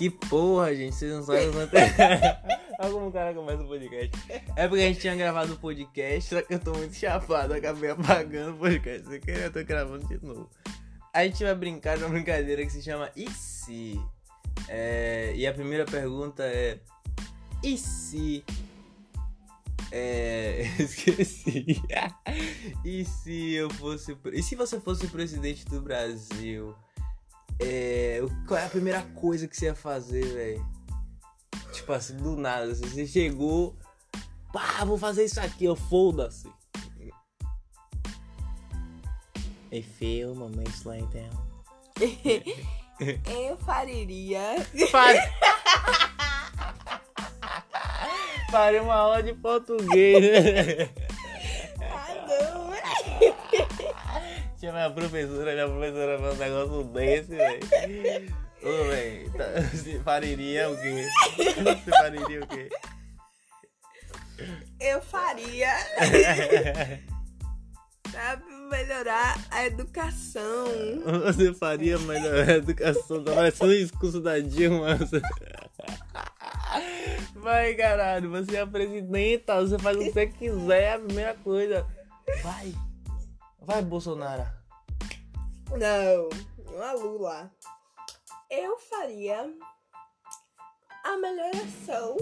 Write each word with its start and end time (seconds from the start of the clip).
Que 0.00 0.08
porra, 0.08 0.74
gente, 0.74 0.94
vocês 0.94 1.12
não 1.12 1.22
sabem 1.22 1.52
quanto 1.52 1.74
Olha 2.80 2.90
como 2.90 3.08
o 3.08 3.12
cara 3.12 3.34
começa 3.34 3.62
o 3.62 3.68
podcast. 3.68 4.10
É 4.56 4.66
porque 4.66 4.82
a 4.82 4.86
gente 4.86 5.00
tinha 5.00 5.14
gravado 5.14 5.52
o 5.52 5.58
podcast, 5.58 6.34
só 6.34 6.40
que 6.40 6.54
eu 6.54 6.58
tô 6.58 6.72
muito 6.72 6.94
chapado, 6.94 7.52
acabei 7.52 7.90
apagando 7.90 8.54
o 8.54 8.58
podcast. 8.60 9.06
Você 9.06 9.20
queria, 9.20 9.42
eu 9.42 9.52
tô 9.52 9.62
gravando 9.62 10.08
de 10.08 10.24
novo. 10.24 10.48
A 11.12 11.26
gente 11.26 11.44
vai 11.44 11.54
brincar 11.54 11.98
de 11.98 12.04
uma 12.04 12.08
brincadeira 12.14 12.64
que 12.64 12.72
se 12.72 12.80
chama 12.80 13.10
E 13.14 13.30
se? 13.30 14.00
É, 14.70 15.34
e 15.36 15.46
a 15.46 15.52
primeira 15.52 15.84
pergunta 15.84 16.44
é: 16.44 16.78
E 17.62 17.76
se 17.76 18.42
é. 19.92 20.62
Esqueci. 20.80 21.82
e 22.82 23.04
se 23.04 23.52
eu 23.52 23.68
fosse. 23.68 24.16
E 24.32 24.42
se 24.42 24.56
você 24.56 24.80
fosse 24.80 25.04
o 25.04 25.10
presidente 25.10 25.66
do 25.66 25.82
Brasil? 25.82 26.74
É, 27.60 28.20
qual 28.46 28.58
é 28.58 28.66
a 28.66 28.70
primeira 28.70 29.02
coisa 29.14 29.46
que 29.46 29.56
você 29.56 29.66
ia 29.66 29.74
fazer, 29.74 30.24
velho? 30.24 30.66
Tipo 31.72 31.92
assim, 31.92 32.16
do 32.16 32.36
nada. 32.36 32.72
Assim, 32.72 32.86
você 32.86 33.06
chegou. 33.06 33.76
Pá, 34.52 34.84
vou 34.84 34.98
fazer 34.98 35.24
isso 35.24 35.40
aqui, 35.40 35.64
eu 35.66 35.76
foda-se. 35.76 36.50
Hey 39.72 39.82
Phil, 39.82 40.34
my 40.34 40.64
slide 40.70 41.06
down. 41.12 41.30
eu 43.48 43.56
faria. 43.58 44.66
Faz... 44.90 45.20
Faria 48.50 48.82
uma 48.82 48.94
aula 48.94 49.22
de 49.22 49.32
português. 49.32 50.90
Tinha 54.60 54.72
minha 54.72 54.90
professora, 54.90 55.54
minha 55.54 55.66
professora 55.66 56.18
fez 56.18 56.34
um 56.34 56.36
negócio 56.36 56.84
desse, 56.92 57.34
velho. 57.34 57.60
Ô, 58.62 58.84
velho, 58.90 59.32
tá, 59.32 59.44
faria 60.04 60.70
o 60.70 60.76
quê? 60.76 61.08
Você 61.82 61.90
faria 61.90 62.40
o 62.42 62.46
quê? 62.46 62.68
Eu 64.78 65.00
faria. 65.00 65.72
pra 68.10 68.38
melhorar 68.70 69.38
a 69.50 69.64
educação. 69.64 70.66
Você 71.24 71.54
faria 71.54 71.98
melhorar 71.98 72.50
a 72.50 72.56
educação? 72.56 73.24
Tá 73.24 73.34
parecendo 73.34 73.72
um 73.72 73.76
discurso 73.76 74.20
da 74.20 74.38
Dilma. 74.40 74.98
Vai, 77.36 77.72
caralho, 77.76 78.28
você 78.28 78.56
é 78.56 78.60
a 78.60 78.66
presidenta, 78.66 79.58
você 79.58 79.78
faz 79.78 79.96
o 79.96 80.00
que 80.00 80.12
você 80.12 80.26
quiser, 80.26 80.82
é 80.82 80.92
a 80.92 80.98
primeira 80.98 81.34
coisa. 81.36 81.86
Vai. 82.42 82.74
Vai, 83.60 83.82
Bolsonaro. 83.82 84.59
Não, 85.70 86.28
não 86.72 86.82
a 86.82 86.92
Lula. 86.92 87.50
Eu 88.50 88.78
faria 88.78 89.48
a 91.04 91.16
melhoração. 91.16 92.16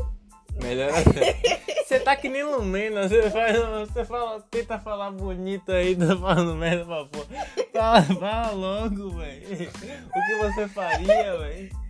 Melhoração. 0.62 1.12
Você 1.88 1.98
tá 2.00 2.14
que 2.14 2.28
nem 2.28 2.44
Lumena, 2.44 3.08
você 3.08 3.30
faz, 3.30 3.56
você 3.88 4.04
fala, 4.04 4.42
tenta 4.50 4.78
falar 4.78 5.10
bonito 5.10 5.72
aí, 5.72 5.96
tá 5.96 6.14
falando 6.14 6.54
merda 6.54 6.84
pra 6.84 7.06
porra. 7.06 7.46
Fala, 7.72 8.02
fala 8.02 8.50
logo, 8.50 9.10
velho. 9.12 9.70
O 9.70 10.26
que 10.26 10.34
você 10.36 10.68
faria, 10.68 11.38
velho? 11.38 11.87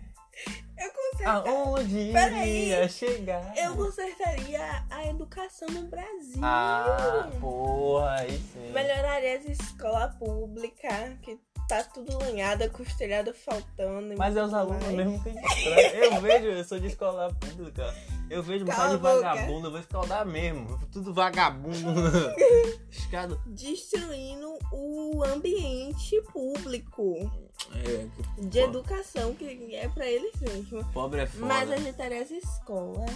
Aonde 1.25 2.11
iria 2.11 2.87
chegar? 2.87 3.53
Eu 3.57 3.75
consertaria 3.75 4.83
a 4.89 5.07
educação 5.07 5.67
no 5.69 5.83
Brasil. 5.83 6.41
Ah, 6.41 7.29
porra, 7.39 8.15
aí 8.19 8.37
sim. 8.37 8.71
Melhoraria 8.71 9.37
as 9.37 9.45
escolas 9.45 10.15
públicas, 10.15 11.17
que 11.21 11.37
tá 11.67 11.83
tudo 11.83 12.17
lanhada, 12.17 12.69
com 12.69 12.81
os 12.81 12.93
telhados 12.95 13.37
faltando. 13.37 14.15
Mas 14.17 14.35
é 14.35 14.43
os 14.43 14.53
alunos 14.53 14.83
mais. 14.83 14.95
mesmo 14.95 15.23
que. 15.23 15.29
Eu 15.29 16.21
vejo, 16.21 16.45
eu 16.45 16.63
sou 16.63 16.79
de 16.79 16.87
escola 16.87 17.33
pública. 17.33 17.93
Eu 18.29 18.43
vejo 18.43 18.63
um 18.63 18.67
de 18.67 18.97
vagabundo, 18.97 19.67
eu 19.67 19.71
vou 19.71 19.79
escaldar 19.79 20.25
mesmo. 20.25 20.79
Tudo 20.91 21.13
vagabundo. 21.13 22.01
Escado. 22.89 23.41
Destruindo 23.47 24.57
o 24.71 25.23
ambiente 25.23 26.21
público. 26.31 27.48
É, 27.75 28.07
que... 28.15 28.45
de 28.45 28.59
educação, 28.59 29.33
que 29.35 29.75
é 29.75 29.87
pra 29.89 30.05
eles 30.07 30.33
mesmo. 30.41 30.83
Pobre 30.93 31.21
é 31.21 31.27
foda. 31.27 31.45
Mas 31.45 31.71
ajeitaria 31.71 32.21
as 32.21 32.31
escolas. 32.31 33.09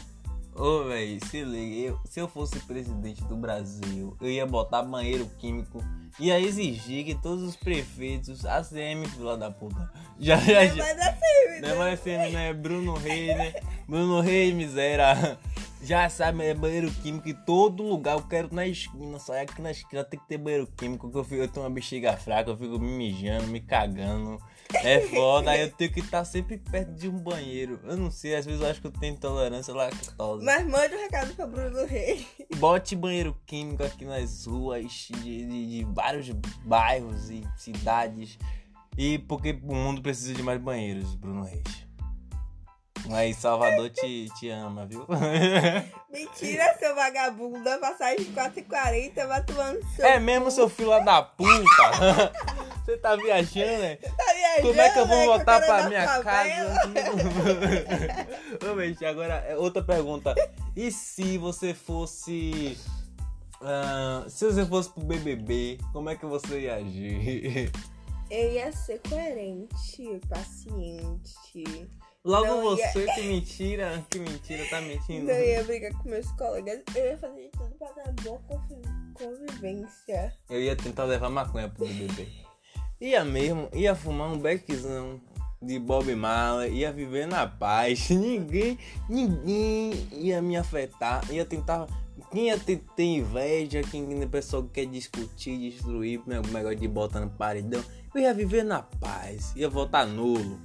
Ô, 0.56 0.84
velho, 0.84 1.19
se 1.25 1.44
liga, 1.44 1.90
eu, 1.90 2.00
se 2.06 2.19
eu 2.19 2.28
fosse 2.28 2.59
presidente 2.59 3.24
do 3.24 3.36
Brasil, 3.36 4.16
eu 4.22 4.30
ia 4.30 4.46
botar 4.46 4.84
banheiro 4.84 5.25
químico, 5.40 5.84
ia 6.19 6.40
exigir 6.40 7.06
que 7.06 7.16
todos 7.16 7.44
os 7.44 7.56
prefeitos, 7.56 8.46
ACM, 8.46 9.03
filha 9.08 9.36
da 9.36 9.50
puta, 9.50 9.91
já 10.19 10.38
já. 10.38 10.66
já 10.68 10.75
não 10.75 10.85
é 10.85 10.94
mais 10.94 11.08
ACM, 11.08 11.62
Não 11.62 11.70
é 11.70 11.75
mais 11.75 12.00
ACM, 12.00 12.31
né? 12.31 12.53
Bruno 12.53 12.94
Reis, 12.94 13.35
né? 13.35 13.53
Bruno 13.88 14.22
Reis, 14.22 14.53
miséria. 14.53 15.40
Já 15.83 16.09
sabe, 16.09 16.45
é 16.45 16.53
banheiro 16.53 16.89
químico 16.89 17.27
em 17.27 17.33
todo 17.33 17.83
lugar. 17.83 18.16
Eu 18.16 18.23
quero 18.23 18.53
na 18.53 18.66
esquina, 18.66 19.19
só 19.19 19.39
aqui 19.39 19.61
na 19.61 19.71
esquina 19.71 20.01
tem 20.01 20.17
que 20.17 20.25
ter 20.27 20.38
banheiro 20.38 20.66
químico. 20.77 21.11
Que 21.11 21.17
eu, 21.17 21.23
fico, 21.25 21.41
eu 21.41 21.47
tenho 21.49 21.66
uma 21.66 21.69
bexiga 21.69 22.16
fraca, 22.16 22.51
eu 22.51 22.57
fico 22.57 22.79
me 22.79 22.89
mijando, 22.89 23.47
me 23.47 23.59
cagando. 23.59 24.38
É 24.75 25.01
foda, 25.11 25.51
aí 25.51 25.61
eu 25.61 25.72
tenho 25.72 25.91
que 25.91 25.99
estar 25.99 26.23
sempre 26.23 26.57
perto 26.57 26.93
de 26.93 27.09
um 27.09 27.19
banheiro. 27.19 27.81
Eu 27.83 27.97
não 27.97 28.09
sei, 28.09 28.33
às 28.33 28.45
vezes 28.45 28.61
eu 28.61 28.67
acho 28.67 28.79
que 28.79 28.88
eu 28.88 28.91
tenho 28.91 29.16
intolerância 29.16 29.73
lactose. 29.73 30.45
Mas 30.45 30.66
mande 30.66 30.95
um 30.95 30.99
recado 30.99 31.35
pra 31.35 31.45
Bruno 31.45 31.85
Reis. 31.85 32.25
Bote 32.55 32.95
banheiro 32.95 33.35
químico 33.45 33.83
aqui 33.83 34.05
nas 34.05 34.45
ruas 34.45 34.89
de, 34.89 35.45
de, 35.45 35.67
de 35.79 35.83
vários 35.83 36.29
bairros 36.63 37.29
e 37.29 37.43
cidades. 37.57 38.39
E 38.97 39.19
porque 39.19 39.51
o 39.51 39.75
mundo 39.75 40.01
precisa 40.01 40.33
de 40.33 40.41
mais 40.41 40.61
banheiros, 40.61 41.13
Bruno 41.16 41.43
Reis. 41.43 41.92
Mas 43.06 43.38
Salvador 43.38 43.90
te, 43.90 44.30
te 44.40 44.50
ama, 44.50 44.86
viu? 44.86 45.06
Mentira, 46.09 46.75
seu 46.80 46.96
vagabundo. 46.96 47.68
A 47.69 47.78
passagem 47.78 48.25
de 48.25 48.31
4,40 48.31 49.28
vai 49.28 49.44
tomando 49.44 49.86
seu. 49.96 50.06
É 50.06 50.19
mesmo, 50.19 50.50
seu 50.50 50.69
filho 50.69 50.97
da 51.03 51.22
puta? 51.22 51.53
Você 52.86 52.97
tá 52.97 53.16
viajando, 53.16 53.81
né? 53.81 53.96
Tá 53.96 54.34
viajando, 54.34 54.68
Como 54.68 54.81
é 54.81 54.90
que 54.90 55.00
eu 55.00 55.08
vou 55.08 55.18
né, 55.18 55.25
voltar 55.25 55.62
pra 55.62 55.88
minha 55.88 56.06
casa? 56.06 56.31
Ô, 58.74 58.81
gente, 58.81 59.06
agora 59.06 59.35
é 59.47 59.56
outra 59.58 59.81
pergunta. 59.81 60.35
E 60.75 60.91
se 60.91 61.38
você 61.38 61.74
fosse. 61.74 62.78
ah, 63.62 64.25
se 64.28 64.46
você 64.46 64.66
fosse 64.66 64.90
pro 64.90 65.03
BBB, 65.03 65.80
como 65.94 66.09
é 66.09 66.16
que 66.16 66.25
você 66.25 66.62
ia 66.62 66.75
agir? 66.75 67.72
Eu 68.30 68.52
ia 68.52 68.72
ser 68.72 69.00
coerente, 69.08 70.20
paciente. 70.28 71.88
Logo 72.25 72.45
Não 72.47 72.61
você, 72.61 73.06
que 73.16 73.22
mentira, 73.28 74.06
que 74.09 74.17
mentira, 74.19 74.66
tá 74.69 74.79
mentindo. 74.79 75.25
Não 75.28 75.34
ia 75.34 75.61
brigar 75.63 75.91
com 75.91 76.07
meus 76.09 76.31
colegas. 76.31 76.81
Eu 76.95 77.06
ia 77.06 77.17
fazer 77.17 77.50
tudo 77.51 77.75
pra 77.78 77.91
dar 77.91 78.11
boa 78.23 78.39
convi- 78.47 78.81
convivência. 79.13 80.34
Eu 80.50 80.61
ia 80.61 80.75
tentar 80.75 81.03
levar 81.03 81.29
maconha 81.29 81.67
pro 81.67 81.85
BBB. 81.85 82.28
Ia 83.01 83.25
mesmo, 83.25 83.67
ia 83.73 83.94
fumar 83.94 84.31
um 84.31 84.38
beckzão 84.39 85.19
de 85.61 85.78
Bob 85.79 86.16
Marley, 86.16 86.72
ia 86.73 86.94
viver 86.94 87.28
na 87.28 87.45
paz. 87.45 88.07
Ninguém, 88.11 88.79
ninguém 89.09 90.07
ia 90.13 90.41
me 90.41 90.55
afetar. 90.55 91.29
Ia 91.29 91.44
tentar. 91.44 91.88
Quem 92.31 92.47
ia 92.47 92.57
ter, 92.57 92.81
ter 92.95 93.03
inveja, 93.03 93.81
quem 93.84 94.23
a 94.23 94.28
pessoa 94.28 94.63
que 94.63 94.69
quer 94.69 94.85
discutir, 94.85 95.57
destruir, 95.57 96.22
meu 96.25 96.41
negócio 96.41 96.78
de 96.79 96.88
botar 96.88 97.19
no 97.19 97.29
paredão. 97.29 97.84
Eu 98.16 98.22
ia 98.22 98.34
viver 98.34 98.63
na 98.63 98.81
paz, 98.81 99.53
ia 99.55 99.69
votar 99.69 100.07
nulo. 100.07 100.59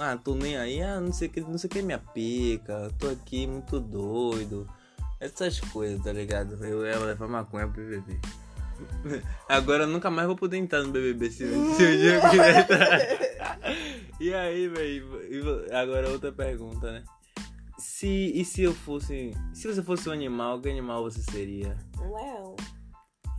Ah, 0.00 0.16
tô 0.16 0.34
nem 0.34 0.56
aí, 0.56 0.80
ah, 0.80 1.00
não 1.00 1.12
sei 1.12 1.28
o 1.28 1.30
que, 1.30 1.40
não 1.40 1.58
sei 1.58 1.68
o 1.68 1.70
que 1.70 1.78
é 1.80 1.82
minha 1.82 1.98
pica, 1.98 2.90
tô 2.98 3.08
aqui 3.08 3.46
muito 3.46 3.80
doido. 3.80 4.68
Essas 5.20 5.58
coisas, 5.60 6.02
tá 6.02 6.12
ligado? 6.12 6.64
Eu 6.64 6.86
ia 6.86 6.98
levar 6.98 7.26
maconha 7.26 7.66
pro 7.66 7.82
BBB. 7.82 8.20
Agora 9.48 9.84
eu 9.84 9.88
nunca 9.88 10.10
mais 10.10 10.28
vou 10.28 10.36
poder 10.36 10.56
entrar 10.56 10.82
no 10.82 10.92
BBB 10.92 11.30
se, 11.30 11.48
se 11.48 11.82
o 11.82 11.98
dia 11.98 12.14
eu 12.14 12.30
quiser 12.30 12.58
entrar. 12.60 12.98
E 14.20 14.34
aí, 14.34 14.66
velho? 14.66 15.64
Agora 15.72 16.10
outra 16.10 16.32
pergunta, 16.32 16.90
né? 16.90 17.04
Se, 17.78 18.32
e 18.34 18.44
se 18.44 18.62
eu 18.62 18.74
fosse. 18.74 19.32
Se 19.52 19.72
você 19.72 19.80
fosse 19.80 20.08
um 20.08 20.12
animal, 20.12 20.60
que 20.60 20.68
animal 20.68 21.04
você 21.04 21.22
seria? 21.22 21.76
Um 22.00 22.14
leão. 22.14 22.56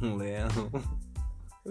Um 0.02 0.16
leão. 0.16 0.48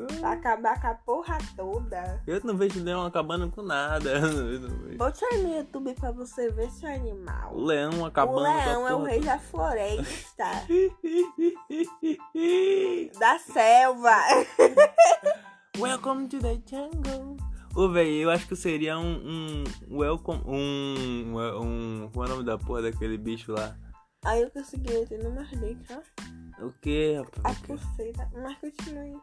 Pra 0.07 0.33
acabar 0.33 0.81
com 0.81 0.87
a 0.87 0.95
porra 0.95 1.39
toda. 1.57 2.23
Eu 2.27 2.41
não 2.45 2.57
vejo 2.57 2.83
leão 2.83 3.05
acabando 3.05 3.51
com 3.51 3.63
nada. 3.63 4.11
Eu 4.11 4.21
não, 4.33 4.53
eu 4.53 4.61
não 4.61 4.79
vejo. 4.79 4.99
Bote 4.99 5.25
aí 5.25 5.43
no 5.43 5.57
YouTube 5.57 5.95
pra 5.95 6.13
você 6.13 6.51
ver 6.51 6.71
seu 6.71 6.89
animal. 6.89 7.55
O 7.55 7.65
leão 7.65 8.05
acabando 8.05 8.39
o 8.39 8.43
leão 8.43 8.81
com 8.83 8.87
a 8.87 8.91
é 8.91 8.95
o 8.95 9.03
rei 9.05 9.21
da 9.21 9.39
floresta. 9.39 10.45
da 13.19 13.39
selva. 13.39 14.17
Welcome 15.79 16.29
to 16.29 16.39
the 16.41 16.61
jungle. 16.69 17.37
Ô, 17.75 17.89
velho, 17.89 18.11
eu 18.11 18.31
acho 18.31 18.47
que 18.47 18.53
eu 18.55 18.57
seria 18.57 18.99
um. 18.99 19.21
Um. 19.25 19.65
Welcome. 19.99 20.43
Um. 20.47 21.37
Um. 21.37 22.11
Qual 22.13 22.27
é 22.27 22.29
o 22.29 22.33
nome 22.33 22.45
da 22.45 22.59
porra 22.59 22.83
daquele 22.83 23.17
bicho 23.17 23.53
lá? 23.53 23.77
Aí 24.25 24.43
eu 24.43 24.51
consegui 24.51 24.93
entender 24.95 25.29
mais 25.29 25.49
dentro, 25.51 25.97
ó. 25.97 26.67
O 26.67 26.73
que, 26.83 27.15
A 27.15 27.23
rapaz? 27.23 27.59
pulseira. 27.61 28.29
Mas 28.35 28.59
continue. 28.59 29.17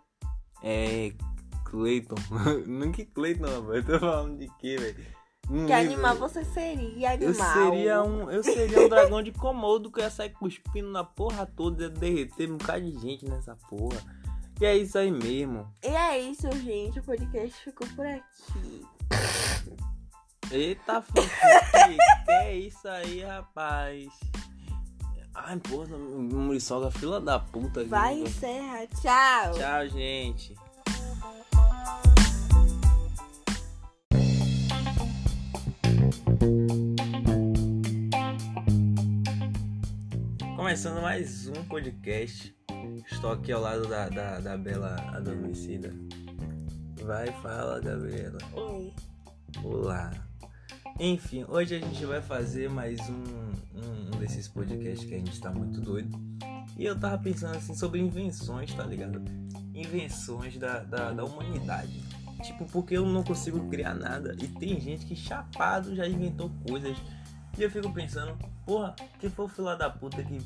É. 0.63 1.11
Clayton. 1.65 2.15
Não 2.67 2.91
que 2.91 3.05
Clayton. 3.05 3.45
Eu 3.73 3.85
tô 3.85 3.99
falando 3.99 4.37
de 4.39 4.49
quê, 4.59 4.77
velho? 4.77 4.95
Que 5.47 5.53
livro- 5.53 5.73
animal 5.75 6.15
você 6.15 6.43
seria, 6.43 7.15
Eu 7.15 7.29
animal? 7.29 7.53
seria 7.53 8.03
um. 8.03 8.31
Eu 8.31 8.43
seria 8.43 8.79
um 8.81 8.89
dragão 8.89 9.21
de 9.21 9.31
Komodo 9.31 9.91
que 9.91 9.99
ia 10.01 10.09
sair 10.09 10.31
cuspindo 10.31 10.89
na 10.89 11.03
porra 11.03 11.45
toda, 11.45 11.83
ia 11.83 11.89
derreter 11.89 12.51
um 12.51 12.57
bocado 12.57 12.81
de 12.89 12.99
gente 12.99 13.25
nessa 13.29 13.55
porra. 13.69 13.97
E 14.59 14.65
é 14.65 14.75
isso 14.75 14.97
aí 14.97 15.11
mesmo. 15.11 15.71
E 15.83 15.87
é 15.87 16.17
isso, 16.19 16.49
gente. 16.63 16.99
O 16.99 17.03
podcast 17.03 17.63
ficou 17.63 17.87
por 17.89 18.05
aqui. 18.07 18.85
Eita, 20.51 21.03
que 22.25 22.31
é 22.31 22.55
isso 22.57 22.87
aí, 22.87 23.21
rapaz? 23.21 24.07
Ai, 25.37 25.59
porra, 25.59 25.97
Muriçoga, 25.97 26.89
fila 26.89 27.19
da 27.19 27.37
puta. 27.37 27.83
Vai 27.83 28.21
encerrar. 28.21 28.87
Tchau. 28.87 29.53
Tchau, 29.53 29.87
gente. 29.89 30.55
Começando 40.55 41.01
mais 41.01 41.49
um 41.49 41.63
podcast. 41.65 42.55
Estou 43.11 43.33
aqui 43.33 43.51
ao 43.51 43.61
lado 43.61 43.85
da, 43.87 44.07
da, 44.07 44.39
da 44.39 44.57
bela 44.57 44.95
adormecida. 45.13 45.93
Vai, 47.03 47.27
fala, 47.41 47.81
Gabriela. 47.81 48.39
Oi. 48.53 48.93
Olá. 49.63 50.11
Enfim, 50.97 51.45
hoje 51.49 51.75
a 51.75 51.79
gente 51.79 52.05
vai 52.05 52.21
fazer 52.21 52.69
mais 52.69 53.01
um, 53.09 53.23
um 53.75 54.04
desses 54.25 54.47
podcasts 54.47 55.07
que 55.07 55.13
a 55.13 55.19
gente 55.19 55.39
tá 55.39 55.51
muito 55.51 55.79
doido. 55.79 56.19
E 56.77 56.83
eu 56.83 56.99
tava 56.99 57.17
pensando 57.17 57.55
assim 57.55 57.75
sobre 57.75 58.01
invenções, 58.01 58.73
tá 58.73 58.83
ligado? 58.83 59.23
Invenções 59.73 60.57
da, 60.57 60.79
da, 60.79 61.11
da 61.11 61.23
humanidade. 61.23 62.03
Tipo, 62.43 62.65
porque 62.65 62.97
eu 62.97 63.05
não 63.05 63.23
consigo 63.23 63.69
criar 63.69 63.93
nada. 63.93 64.35
E 64.41 64.47
tem 64.47 64.79
gente 64.81 65.05
que 65.05 65.15
chapado 65.15 65.95
já 65.95 66.07
inventou 66.07 66.51
coisas. 66.67 66.97
E 67.57 67.63
eu 67.63 67.69
fico 67.69 67.93
pensando, 67.93 68.37
porra, 68.65 68.95
que 69.19 69.29
foi 69.29 69.45
o 69.45 69.47
filho 69.47 69.75
da 69.77 69.89
puta 69.89 70.21
que 70.23 70.41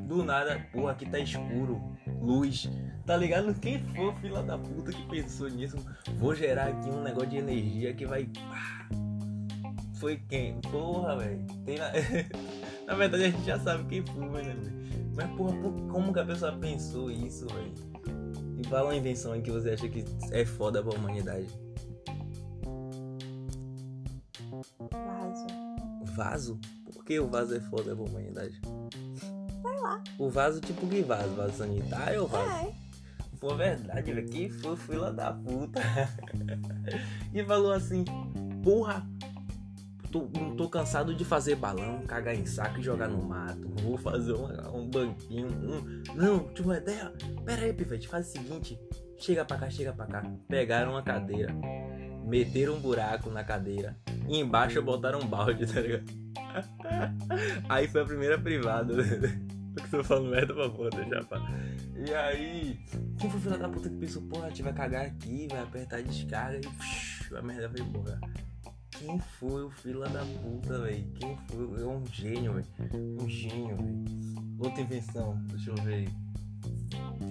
do 0.00 0.24
nada, 0.24 0.66
porra, 0.72 0.92
aqui 0.92 1.04
tá 1.04 1.18
escuro, 1.18 1.82
luz, 2.20 2.70
tá 3.04 3.16
ligado? 3.16 3.52
Quem 3.54 3.82
foi 3.94 4.06
o 4.06 4.14
filho 4.14 4.42
da 4.42 4.56
puta 4.56 4.92
que 4.92 5.02
pensou 5.08 5.48
nisso? 5.50 5.76
Vou 6.16 6.34
gerar 6.34 6.68
aqui 6.68 6.88
um 6.88 7.02
negócio 7.02 7.30
de 7.30 7.36
energia 7.38 7.92
que 7.92 8.06
vai. 8.06 8.30
Foi 9.96 10.16
quem? 10.16 10.60
Porra, 10.60 11.16
velho. 11.16 11.44
Tem 11.66 11.78
na... 11.78 11.90
na 12.86 12.94
verdade 12.94 13.24
a 13.24 13.30
gente 13.30 13.44
já 13.44 13.58
sabe 13.58 13.84
quem 13.84 14.04
foi, 14.06 14.42
né? 14.42 14.56
Mas 15.14 15.30
porra, 15.36 15.56
por- 15.56 15.72
como 15.88 16.12
que 16.12 16.20
a 16.20 16.24
pessoa 16.24 16.52
pensou 16.52 17.10
isso, 17.10 17.46
velho? 17.48 17.72
E 18.58 18.66
fala 18.68 18.86
uma 18.90 18.96
invenção 18.96 19.32
aí 19.32 19.42
que 19.42 19.50
você 19.50 19.70
acha 19.70 19.88
que 19.88 20.04
é 20.32 20.44
foda 20.44 20.82
pra 20.82 20.94
humanidade. 20.98 21.46
Vaso. 24.90 25.46
Vaso? 26.14 26.60
Por 26.92 27.04
que 27.04 27.18
o 27.18 27.28
vaso 27.28 27.54
é 27.54 27.60
foda 27.60 27.94
pra 27.94 28.04
humanidade? 28.04 28.60
Sei 29.62 29.80
lá. 29.80 30.02
O 30.18 30.28
vaso 30.30 30.60
tipo 30.60 30.86
que 30.86 31.02
vaso? 31.02 31.34
Vaso 31.34 31.52
sanitário 31.58 32.22
ou 32.22 32.28
vaso? 32.28 32.66
É. 32.68 32.72
Pô, 33.40 33.54
verdade, 33.56 34.12
velho. 34.12 34.28
Que 34.28 34.48
foi 34.48 34.76
fila 34.76 35.12
da 35.12 35.32
puta. 35.32 35.80
e 37.34 37.44
falou 37.44 37.72
assim: 37.72 38.04
Porra, 38.62 39.06
tô, 40.22 40.28
tô 40.56 40.68
cansado 40.68 41.12
de 41.14 41.24
fazer 41.24 41.56
balão, 41.56 42.02
cagar 42.06 42.34
em 42.34 42.46
saco 42.46 42.78
e 42.78 42.82
jogar 42.82 43.08
no 43.08 43.20
mato. 43.22 43.68
Vou 43.82 43.96
fazer 43.98 44.32
um, 44.32 44.78
um 44.78 44.88
banquinho. 44.88 45.48
um- 45.48 46.02
Não, 46.14 46.48
tive 46.54 46.68
uma 46.68 46.76
ideia. 46.78 47.12
Pera 47.44 47.62
aí, 47.62 47.72
Pivete, 47.72 48.06
faz 48.06 48.28
o 48.28 48.32
seguinte: 48.32 48.78
chega 49.18 49.44
pra 49.44 49.58
cá, 49.58 49.68
chega 49.70 49.92
pra 49.92 50.06
cá. 50.06 50.22
Pegaram 50.48 50.92
uma 50.92 51.02
cadeira, 51.02 51.52
meteram 52.24 52.74
um 52.74 52.80
buraco 52.80 53.28
na 53.30 53.42
cadeira 53.42 53.96
e 54.28 54.38
embaixo 54.38 54.80
botaram 54.80 55.18
um 55.20 55.26
balde, 55.26 55.66
tá 55.72 55.80
ligado? 55.80 56.04
Aí 57.68 57.88
foi 57.88 58.02
a 58.02 58.04
primeira 58.04 58.38
privada. 58.38 58.94
Eu 59.76 59.90
tô 59.90 60.04
falando 60.04 60.30
merda 60.30 60.54
pra 60.54 60.70
porra, 60.70 60.90
deixa 60.90 61.24
pra. 61.24 61.40
E 62.06 62.14
aí, 62.14 62.78
quem 63.18 63.28
foi 63.28 63.40
filho 63.40 63.58
da 63.58 63.68
puta 63.68 63.88
que 63.88 63.96
pensou, 63.96 64.22
porra, 64.22 64.46
a 64.46 64.48
gente 64.50 64.62
vai 64.62 64.72
cagar 64.72 65.04
aqui, 65.06 65.48
vai 65.50 65.62
apertar 65.62 65.96
a 65.96 66.00
descarga 66.00 66.58
e 66.58 66.60
psh, 66.60 67.32
a 67.36 67.42
merda 67.42 67.66
vai 67.68 67.80
embora. 67.80 68.20
Quem 69.04 69.18
foi 69.18 69.62
o 69.62 69.70
filho 69.70 70.00
da 70.00 70.24
puta, 70.42 70.78
velho? 70.78 71.04
Quem 71.16 71.36
foi? 71.36 71.82
É 71.82 71.86
um 71.86 72.06
gênio, 72.06 72.54
velho. 72.54 72.66
Um 73.20 73.28
gênio, 73.28 73.76
velho. 73.76 74.04
Outra 74.58 74.80
invenção, 74.80 75.36
deixa 75.48 75.70
eu 75.70 75.76
ver. 75.76 76.08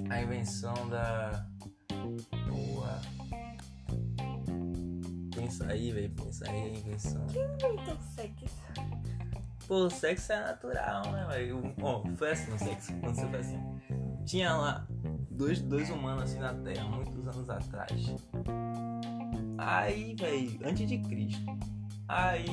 A 0.08 0.22
invenção 0.22 0.74
da. 0.88 1.48
Porra. 2.48 3.02
Pensa 5.36 5.66
aí, 5.66 5.92
velho. 5.92 6.12
Pensa 6.12 6.48
aí 6.48 6.62
a 6.62 6.70
invenção. 6.70 7.26
Então 7.32 7.98
segue. 8.16 8.46
Pô, 9.68 9.86
o 9.86 9.90
sexo 9.90 10.32
é 10.32 10.42
natural, 10.42 11.12
né, 11.12 11.26
velho? 11.32 11.74
Ó, 11.82 12.04
foi 12.18 12.32
assim 12.32 12.54
o 12.54 12.60
sexo. 12.60 12.94
Aconteceu 12.94 13.30
foi 13.30 13.40
assim. 13.40 13.60
Tinha 14.26 14.56
lá 14.56 14.88
dois, 15.32 15.60
dois 15.62 15.90
humanos 15.90 16.24
assim 16.24 16.40
na 16.40 16.54
Terra, 16.54 16.86
muitos 16.86 17.28
anos 17.28 17.50
atrás. 17.50 18.14
Aí, 19.66 20.16
velho, 20.16 20.60
antes 20.64 20.88
de 20.88 20.98
Cristo. 21.00 21.58
Aí, 22.08 22.46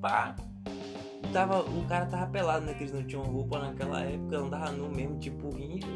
pá. 0.00 0.36
Tava, 1.32 1.62
o 1.62 1.86
cara 1.86 2.04
tava 2.06 2.26
pelado, 2.26 2.66
né? 2.66 2.74
Que 2.74 2.82
eles 2.82 2.92
não 2.92 3.02
tinham 3.04 3.22
roupa 3.22 3.58
naquela 3.58 4.00
época, 4.00 4.36
andava 4.36 4.70
nu 4.72 4.90
mesmo, 4.90 5.18
tipo 5.18 5.48
rindo. 5.50 5.86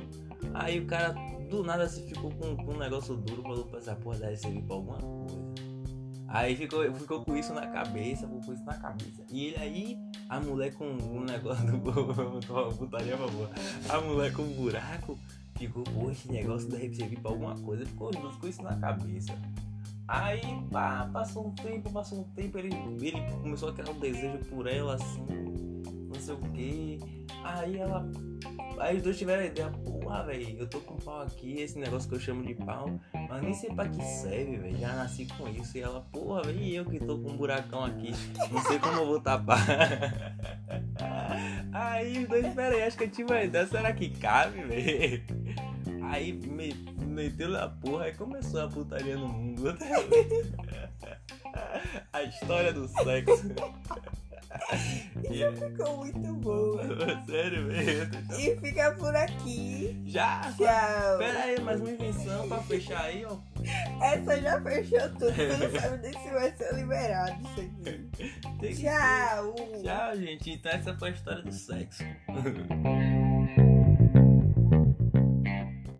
Aí 0.54 0.80
o 0.80 0.86
cara 0.86 1.14
do 1.50 1.62
nada 1.62 1.86
se 1.88 2.02
ficou 2.06 2.30
com, 2.30 2.56
com 2.56 2.72
um 2.72 2.78
negócio 2.78 3.16
duro, 3.16 3.42
falou 3.42 3.64
pra 3.66 3.78
essa 3.78 3.94
porra 3.94 4.18
deve 4.18 4.36
servir 4.36 4.62
pra 4.62 4.76
alguma 4.76 4.98
coisa. 4.98 5.54
Aí 6.28 6.56
ficou, 6.56 6.92
ficou 6.94 7.24
com 7.24 7.36
isso 7.36 7.52
na 7.52 7.66
cabeça, 7.66 8.26
ficou 8.26 8.40
com 8.40 8.52
isso 8.52 8.64
na 8.64 8.74
cabeça. 8.74 9.22
E 9.30 9.46
ele 9.46 9.56
aí, 9.56 9.98
a 10.28 10.40
mulher 10.40 10.74
com 10.74 10.86
um 10.86 11.24
negócio 11.24 11.64
do. 11.70 12.76
Putaria. 12.76 13.14
A 13.88 14.00
mulher 14.00 14.32
com 14.32 14.42
um 14.42 14.52
buraco 14.54 15.18
ficou, 15.56 15.84
pô, 15.84 16.10
esse 16.10 16.30
negócio 16.30 16.68
deve 16.68 16.94
servir 16.94 17.20
pra 17.20 17.30
alguma 17.30 17.54
coisa. 17.56 17.84
Ficou 17.84 18.10
dois 18.10 18.36
com 18.36 18.48
isso 18.48 18.62
na 18.62 18.76
cabeça. 18.76 19.38
Aí, 20.08 20.40
pá, 20.70 21.08
passou 21.12 21.48
um 21.48 21.54
tempo, 21.54 21.92
passou 21.92 22.20
um 22.20 22.24
tempo, 22.34 22.58
ele, 22.58 22.70
ele 23.00 23.20
começou 23.42 23.70
a 23.70 23.72
criar 23.72 23.90
um 23.90 23.98
desejo 23.98 24.38
por 24.48 24.66
ela, 24.66 24.94
assim, 24.94 25.26
não 25.84 26.20
sei 26.20 26.34
o 26.34 26.38
que. 26.52 26.98
Aí 27.42 27.78
ela. 27.78 28.08
Aí 28.78 28.96
os 28.96 29.02
dois 29.02 29.18
tiveram 29.18 29.42
a 29.42 29.46
ideia, 29.46 29.70
porra, 29.70 30.24
velho, 30.24 30.58
eu 30.58 30.68
tô 30.68 30.80
com 30.80 30.96
pau 30.96 31.22
aqui, 31.22 31.60
esse 31.60 31.78
negócio 31.78 32.08
que 32.08 32.14
eu 32.14 32.20
chamo 32.20 32.44
de 32.44 32.54
pau, 32.54 33.00
mas 33.28 33.42
nem 33.42 33.54
sei 33.54 33.70
pra 33.70 33.88
que 33.88 34.02
serve, 34.02 34.56
velho. 34.56 34.76
Já 34.78 34.94
nasci 34.94 35.26
com 35.26 35.48
isso. 35.48 35.76
E 35.78 35.80
ela, 35.80 36.00
porra, 36.12 36.42
velho, 36.42 36.64
eu 36.64 36.84
que 36.84 36.98
tô 36.98 37.18
com 37.18 37.30
um 37.30 37.36
buracão 37.36 37.84
aqui, 37.84 38.12
não 38.50 38.60
sei 38.62 38.78
como 38.78 38.98
eu 38.98 39.06
vou 39.06 39.20
tapar. 39.20 39.58
Aí 41.72 42.22
os 42.22 42.28
dois, 42.28 42.54
pera 42.54 42.74
aí, 42.74 42.82
acho 42.82 42.96
que 42.96 43.04
eu 43.04 43.10
tive 43.10 43.32
uma 43.32 43.42
ideia, 43.42 43.66
será 43.66 43.92
que 43.92 44.08
cabe, 44.10 44.62
velho? 44.62 45.22
Aí 46.10 46.32
me, 46.32 46.72
meteu 47.06 47.48
na 47.50 47.68
porra 47.68 48.08
e 48.08 48.14
começou 48.14 48.60
a 48.62 48.68
putaria 48.68 49.16
no 49.16 49.28
mundo. 49.28 49.76
A 52.12 52.22
história 52.22 52.72
do 52.72 52.86
sexo. 52.88 53.46
E- 55.30 55.52
Ficou 55.54 55.98
muito 55.98 56.32
boa. 56.36 56.82
Sério, 57.28 57.66
velho. 57.66 58.08
E 58.38 58.56
fica 58.58 58.90
por 58.92 59.14
aqui. 59.14 60.00
Já? 60.06 60.40
Tchau. 60.56 61.18
Pera 61.18 61.40
aí, 61.44 61.60
mais 61.60 61.78
uma 61.78 61.90
invenção 61.90 62.48
pra 62.48 62.58
fechar 62.62 63.02
aí, 63.02 63.26
ó. 63.26 63.36
Essa 64.02 64.40
já 64.40 64.58
fechou 64.62 65.08
tudo. 65.10 65.32
Tu 65.34 65.58
não 65.74 65.80
sabe 65.80 65.98
nem 66.02 66.12
se 66.22 66.30
vai 66.30 66.56
ser 66.56 66.74
liberado 66.74 67.36
isso 67.42 67.60
aqui. 67.60 68.74
Tchau. 68.76 69.54
Tchau, 69.82 70.16
gente. 70.16 70.50
Então 70.52 70.72
essa 70.72 70.96
foi 70.96 71.10
a 71.10 71.12
história 71.12 71.42
do 71.42 71.52
sexo. 71.52 72.02